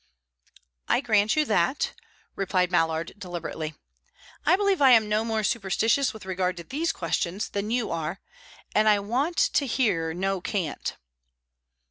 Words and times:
"I 0.87 0.99
grant 1.01 1.35
you 1.35 1.45
that," 1.45 1.93
replied 2.35 2.71
Mallard, 2.71 3.13
deliberately. 3.19 3.75
"I 4.47 4.55
believe 4.55 4.81
I 4.81 4.89
am 4.93 5.07
no 5.07 5.23
more 5.23 5.43
superstitious 5.43 6.11
with 6.11 6.25
regard 6.25 6.57
to 6.57 6.63
these 6.63 6.91
questions 6.91 7.49
than 7.49 7.69
you 7.69 7.91
are, 7.91 8.19
and 8.73 8.89
I 8.89 8.97
want 8.97 9.37
to 9.37 9.67
hear 9.67 10.11
no 10.15 10.41
cant. 10.41 10.97